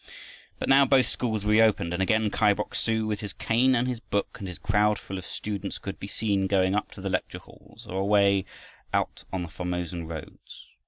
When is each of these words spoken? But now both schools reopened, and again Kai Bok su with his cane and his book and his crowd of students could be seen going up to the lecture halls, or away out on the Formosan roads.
But 0.57 0.67
now 0.67 0.83
both 0.83 1.09
schools 1.09 1.45
reopened, 1.45 1.93
and 1.93 2.01
again 2.01 2.31
Kai 2.31 2.55
Bok 2.55 2.73
su 2.73 3.05
with 3.05 3.19
his 3.19 3.33
cane 3.33 3.75
and 3.75 3.87
his 3.87 3.99
book 3.99 4.37
and 4.39 4.47
his 4.47 4.57
crowd 4.57 4.99
of 5.11 5.25
students 5.27 5.77
could 5.77 5.99
be 5.99 6.07
seen 6.07 6.47
going 6.47 6.73
up 6.73 6.89
to 6.93 7.01
the 7.01 7.07
lecture 7.11 7.37
halls, 7.37 7.85
or 7.85 8.01
away 8.01 8.45
out 8.95 9.25
on 9.31 9.43
the 9.43 9.47
Formosan 9.47 10.07
roads. 10.07 10.65